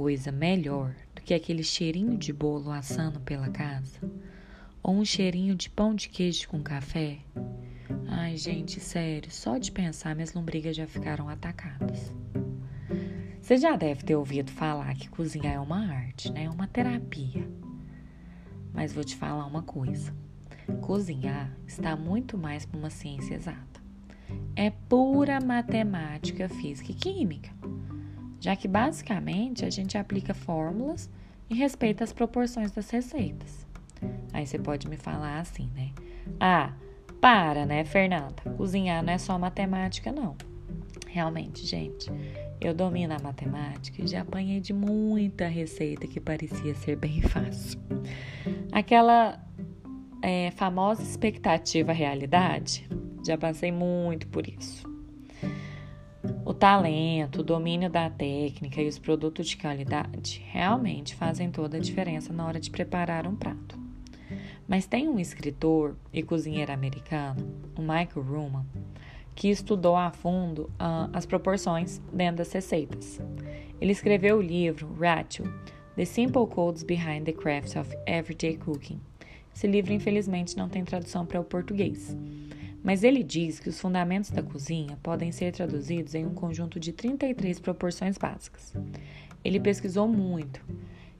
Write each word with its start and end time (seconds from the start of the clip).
coisa 0.00 0.32
melhor 0.32 0.94
do 1.14 1.20
que 1.20 1.34
aquele 1.34 1.62
cheirinho 1.62 2.16
de 2.16 2.32
bolo 2.32 2.70
assando 2.70 3.20
pela 3.20 3.50
casa? 3.50 4.00
Ou 4.82 4.94
um 4.94 5.04
cheirinho 5.04 5.54
de 5.54 5.68
pão 5.68 5.94
de 5.94 6.08
queijo 6.08 6.48
com 6.48 6.62
café? 6.62 7.18
Ai, 8.08 8.34
gente, 8.38 8.80
sério, 8.80 9.30
só 9.30 9.58
de 9.58 9.70
pensar 9.70 10.14
minhas 10.14 10.32
lombrigas 10.32 10.74
já 10.74 10.86
ficaram 10.86 11.28
atacadas. 11.28 12.14
Você 13.42 13.58
já 13.58 13.76
deve 13.76 14.02
ter 14.02 14.16
ouvido 14.16 14.50
falar 14.50 14.94
que 14.94 15.06
cozinhar 15.06 15.52
é 15.52 15.60
uma 15.60 15.92
arte, 15.92 16.32
né? 16.32 16.44
É 16.44 16.50
uma 16.50 16.66
terapia. 16.66 17.46
Mas 18.72 18.94
vou 18.94 19.04
te 19.04 19.16
falar 19.16 19.44
uma 19.44 19.62
coisa. 19.62 20.14
Cozinhar 20.80 21.54
está 21.66 21.94
muito 21.94 22.38
mais 22.38 22.64
para 22.64 22.78
uma 22.78 22.88
ciência 22.88 23.34
exata. 23.34 23.82
É 24.56 24.70
pura 24.70 25.38
matemática, 25.42 26.48
física 26.48 26.90
e 26.90 26.94
química. 26.94 27.50
Já 28.40 28.56
que 28.56 28.66
basicamente 28.66 29.64
a 29.64 29.70
gente 29.70 29.98
aplica 29.98 30.32
fórmulas 30.32 31.10
e 31.48 31.54
respeita 31.54 32.02
as 32.02 32.12
proporções 32.12 32.72
das 32.72 32.88
receitas. 32.90 33.66
Aí 34.32 34.46
você 34.46 34.58
pode 34.58 34.88
me 34.88 34.96
falar 34.96 35.40
assim, 35.40 35.70
né? 35.74 35.90
Ah, 36.40 36.72
para, 37.20 37.66
né, 37.66 37.84
Fernanda? 37.84 38.42
Cozinhar 38.56 39.04
não 39.04 39.12
é 39.12 39.18
só 39.18 39.38
matemática, 39.38 40.10
não. 40.10 40.36
Realmente, 41.06 41.66
gente, 41.66 42.10
eu 42.60 42.72
domino 42.72 43.14
a 43.14 43.18
matemática 43.18 44.02
e 44.02 44.06
já 44.06 44.22
apanhei 44.22 44.60
de 44.60 44.72
muita 44.72 45.46
receita 45.48 46.06
que 46.06 46.20
parecia 46.20 46.74
ser 46.74 46.96
bem 46.96 47.20
fácil. 47.28 47.78
Aquela 48.72 49.38
é, 50.22 50.50
famosa 50.52 51.02
expectativa 51.02 51.92
realidade, 51.92 52.88
já 53.26 53.36
passei 53.36 53.72
muito 53.72 54.26
por 54.28 54.48
isso. 54.48 54.89
Talento, 56.60 57.40
o 57.40 57.42
domínio 57.42 57.88
da 57.88 58.10
técnica 58.10 58.82
e 58.82 58.86
os 58.86 58.98
produtos 58.98 59.48
de 59.48 59.56
qualidade 59.56 60.44
realmente 60.46 61.14
fazem 61.14 61.50
toda 61.50 61.78
a 61.78 61.80
diferença 61.80 62.34
na 62.34 62.46
hora 62.46 62.60
de 62.60 62.70
preparar 62.70 63.26
um 63.26 63.34
prato. 63.34 63.78
Mas 64.68 64.86
tem 64.86 65.08
um 65.08 65.18
escritor 65.18 65.96
e 66.12 66.22
cozinheiro 66.22 66.70
americano, 66.70 67.50
o 67.78 67.80
Michael 67.80 68.26
Ruhlman, 68.28 68.66
que 69.34 69.48
estudou 69.48 69.96
a 69.96 70.10
fundo 70.10 70.64
uh, 70.74 71.08
as 71.14 71.24
proporções 71.24 71.98
dentro 72.12 72.36
das 72.36 72.52
receitas. 72.52 73.18
Ele 73.80 73.92
escreveu 73.92 74.36
o 74.36 74.42
livro 74.42 74.94
Ratio, 75.00 75.50
The 75.96 76.04
Simple 76.04 76.46
Codes 76.46 76.82
Behind 76.82 77.24
the 77.24 77.32
Craft 77.32 77.76
of 77.76 77.96
Everyday 78.06 78.58
Cooking. 78.58 79.00
Esse 79.56 79.66
livro, 79.66 79.94
infelizmente, 79.94 80.58
não 80.58 80.68
tem 80.68 80.84
tradução 80.84 81.24
para 81.24 81.40
o 81.40 81.44
português. 81.44 82.14
Mas 82.82 83.04
ele 83.04 83.22
diz 83.22 83.60
que 83.60 83.68
os 83.68 83.78
fundamentos 83.78 84.30
da 84.30 84.42
cozinha 84.42 84.98
podem 85.02 85.30
ser 85.30 85.52
traduzidos 85.52 86.14
em 86.14 86.26
um 86.26 86.34
conjunto 86.34 86.80
de 86.80 86.92
33 86.92 87.60
proporções 87.60 88.16
básicas. 88.16 88.74
Ele 89.44 89.60
pesquisou 89.60 90.08
muito 90.08 90.64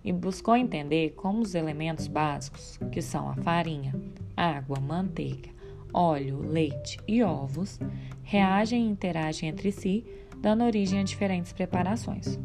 e 0.02 0.12
buscou 0.12 0.56
entender 0.56 1.10
como 1.10 1.40
os 1.40 1.54
elementos 1.54 2.06
básicos, 2.06 2.78
que 2.90 3.02
são 3.02 3.28
a 3.28 3.34
farinha, 3.36 3.94
água, 4.36 4.80
manteiga, 4.80 5.50
óleo, 5.92 6.40
leite 6.40 6.98
e 7.06 7.22
ovos, 7.22 7.78
reagem 8.22 8.86
e 8.86 8.90
interagem 8.90 9.48
entre 9.48 9.70
si, 9.70 10.04
dando 10.38 10.64
origem 10.64 11.00
a 11.00 11.04
diferentes 11.04 11.52
preparações. 11.52 12.38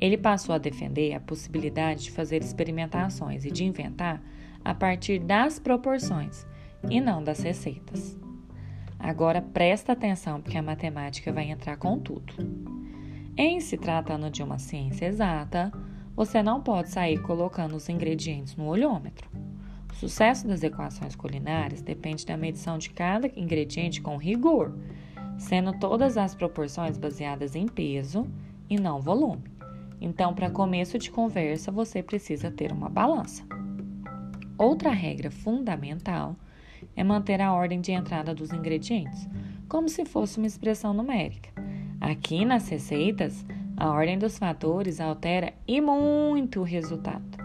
Ele 0.00 0.16
passou 0.16 0.54
a 0.54 0.58
defender 0.58 1.14
a 1.14 1.20
possibilidade 1.20 2.04
de 2.04 2.10
fazer 2.10 2.42
experimentações 2.42 3.44
e 3.44 3.50
de 3.50 3.64
inventar 3.64 4.22
a 4.64 4.74
partir 4.74 5.18
das 5.18 5.58
proporções 5.58 6.46
e 6.90 7.00
não 7.00 7.22
das 7.22 7.40
receitas. 7.40 8.18
Agora 8.98 9.42
presta 9.42 9.92
atenção 9.92 10.40
porque 10.40 10.56
a 10.56 10.62
matemática 10.62 11.32
vai 11.32 11.50
entrar 11.50 11.76
com 11.76 11.98
tudo. 11.98 12.34
Em 13.36 13.60
se 13.60 13.76
tratando 13.76 14.30
de 14.30 14.42
uma 14.42 14.58
ciência 14.58 15.06
exata, 15.06 15.72
você 16.16 16.42
não 16.42 16.60
pode 16.60 16.90
sair 16.90 17.20
colocando 17.20 17.74
os 17.74 17.88
ingredientes 17.88 18.56
no 18.56 18.66
olhômetro. 18.66 19.28
O 19.90 19.94
sucesso 19.94 20.46
das 20.46 20.62
equações 20.62 21.14
culinárias 21.14 21.82
depende 21.82 22.24
da 22.24 22.36
medição 22.36 22.78
de 22.78 22.90
cada 22.90 23.26
ingrediente 23.36 24.00
com 24.00 24.16
rigor, 24.16 24.74
sendo 25.36 25.72
todas 25.78 26.16
as 26.16 26.34
proporções 26.34 26.96
baseadas 26.96 27.54
em 27.54 27.66
peso 27.66 28.26
e 28.70 28.78
não 28.78 29.00
volume. 29.00 29.44
Então, 30.00 30.34
para 30.34 30.50
começo 30.50 30.98
de 30.98 31.10
conversa, 31.10 31.72
você 31.72 32.02
precisa 32.02 32.50
ter 32.50 32.72
uma 32.72 32.88
balança. 32.88 33.44
Outra 34.56 34.90
regra 34.90 35.30
fundamental 35.30 36.34
é 36.34 36.44
manter 37.02 37.40
a 37.40 37.52
ordem 37.52 37.80
de 37.80 37.90
entrada 37.90 38.34
dos 38.34 38.52
ingredientes, 38.52 39.28
como 39.68 39.88
se 39.88 40.04
fosse 40.04 40.38
uma 40.38 40.46
expressão 40.46 40.94
numérica. 40.94 41.50
Aqui 42.00 42.44
nas 42.44 42.68
receitas, 42.68 43.44
a 43.76 43.90
ordem 43.90 44.18
dos 44.18 44.38
fatores 44.38 45.00
altera 45.00 45.52
e 45.66 45.80
muito 45.80 46.60
o 46.60 46.64
resultado. 46.64 47.38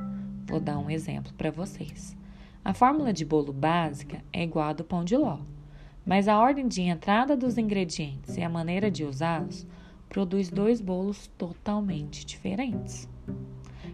Vou 0.46 0.60
dar 0.60 0.78
um 0.78 0.90
exemplo 0.90 1.34
para 1.34 1.50
vocês. 1.50 2.16
A 2.64 2.74
fórmula 2.74 3.12
de 3.12 3.26
bolo 3.26 3.54
básica 3.54 4.24
é 4.32 4.44
igual 4.44 4.70
a 4.70 4.74
do 4.74 4.84
pão 4.84 5.04
de 5.04 5.16
ló, 5.16 5.40
mas 6.06 6.28
a 6.28 6.38
ordem 6.38 6.68
de 6.68 6.82
entrada 6.82 7.38
dos 7.38 7.58
ingredientes 7.58 8.38
e 8.38 8.44
a 8.44 8.50
maneira 8.50 8.92
de 8.92 9.04
usá-los 9.04 9.66
produz 10.10 10.50
dois 10.50 10.82
bolos 10.82 11.28
totalmente 11.38 12.26
diferentes. 12.26 13.08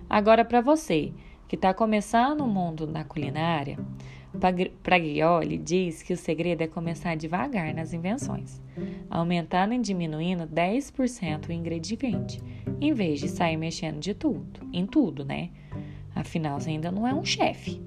Agora, 0.09 0.43
para 0.43 0.61
você 0.61 1.13
que 1.47 1.55
está 1.55 1.73
começando 1.73 2.41
o 2.41 2.47
mundo 2.47 2.87
da 2.87 3.03
culinária, 3.03 3.77
Praglioli 4.81 5.57
diz 5.57 6.03
que 6.03 6.13
o 6.13 6.18
segredo 6.18 6.62
é 6.62 6.68
começar 6.68 7.16
devagar 7.16 7.73
nas 7.73 7.94
invenções, 7.94 8.62
aumentando 9.09 9.73
e 9.73 9.79
diminuindo 9.79 10.47
10% 10.47 11.50
o 11.50 11.51
ingrediente, 11.51 12.41
em 12.79 12.94
vez 12.94 13.19
de 13.19 13.29
sair 13.29 13.57
mexendo 13.57 14.00
de 14.00 14.13
tudo, 14.13 14.62
em 14.72 14.85
tudo, 14.85 15.23
né? 15.23 15.50
Afinal, 16.13 16.59
você 16.59 16.69
ainda 16.69 16.91
não 16.91 17.07
é 17.07 17.13
um 17.13 17.25
chefe. 17.25 17.81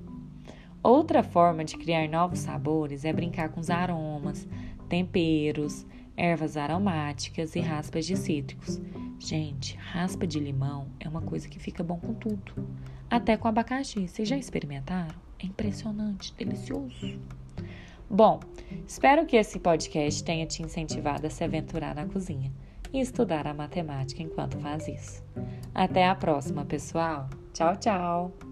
Outra 0.82 1.22
forma 1.22 1.64
de 1.64 1.76
criar 1.76 2.08
novos 2.08 2.40
sabores 2.40 3.04
é 3.04 3.12
brincar 3.12 3.48
com 3.48 3.60
os 3.60 3.70
aromas, 3.70 4.46
temperos, 4.88 5.86
ervas 6.16 6.56
aromáticas 6.56 7.54
e 7.56 7.60
raspas 7.60 8.06
de 8.06 8.16
cítricos. 8.16 8.80
Gente, 9.18 9.76
raspa 9.76 10.26
de 10.26 10.38
limão 10.38 10.88
é 11.00 11.08
uma 11.08 11.22
coisa 11.22 11.48
que 11.48 11.58
fica 11.58 11.82
bom 11.82 11.98
com 11.98 12.14
tudo, 12.14 12.52
até 13.10 13.36
com 13.36 13.48
abacaxi. 13.48 14.06
Vocês 14.06 14.28
já 14.28 14.36
experimentaram? 14.36 15.27
É 15.38 15.46
impressionante, 15.46 16.34
delicioso. 16.34 17.18
Bom, 18.10 18.40
espero 18.86 19.26
que 19.26 19.36
esse 19.36 19.58
podcast 19.58 20.24
tenha 20.24 20.46
te 20.46 20.62
incentivado 20.62 21.26
a 21.26 21.30
se 21.30 21.44
aventurar 21.44 21.94
na 21.94 22.06
cozinha 22.06 22.52
e 22.92 23.00
estudar 23.00 23.46
a 23.46 23.54
matemática 23.54 24.22
enquanto 24.22 24.58
faz 24.58 24.88
isso. 24.88 25.22
Até 25.74 26.08
a 26.08 26.14
próxima, 26.14 26.64
pessoal. 26.64 27.28
Tchau, 27.52 27.76
tchau. 27.76 28.47